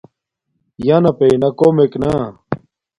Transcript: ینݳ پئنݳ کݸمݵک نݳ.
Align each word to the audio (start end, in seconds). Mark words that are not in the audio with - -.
ینݳ 0.87 1.11
پئنݳ 1.17 1.49
کݸمݵک 1.57 1.93
نݳ. 2.01 2.13